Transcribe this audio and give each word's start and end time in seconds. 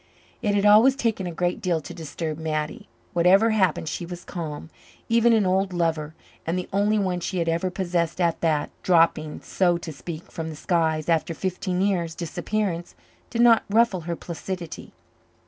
It 0.41 0.55
had 0.55 0.65
always 0.65 0.95
taken 0.95 1.27
a 1.27 1.31
great 1.31 1.61
deal 1.61 1.79
to 1.79 1.93
disturb 1.93 2.39
Mattie. 2.39 2.87
Whatever 3.13 3.51
happened 3.51 3.87
she 3.87 4.03
was 4.03 4.23
calm. 4.25 4.71
Even 5.09 5.31
an 5.31 5.45
old 5.45 5.73
lover, 5.73 6.15
and 6.43 6.57
the 6.57 6.67
only 6.73 6.97
one 6.97 7.19
she 7.19 7.37
had 7.37 7.47
ever 7.47 7.69
possessed 7.69 8.19
at 8.19 8.41
that, 8.41 8.71
dropping, 8.81 9.41
so 9.41 9.77
to 9.77 9.93
speak, 9.93 10.31
from 10.31 10.49
the 10.49 10.55
skies, 10.55 11.07
after 11.07 11.35
fifteen 11.35 11.81
years' 11.81 12.15
disappearance, 12.15 12.95
did 13.29 13.43
not 13.43 13.63
ruffle 13.69 14.01
her 14.09 14.15
placidity. 14.15 14.91